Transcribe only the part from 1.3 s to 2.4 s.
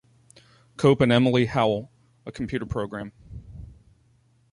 Howell, a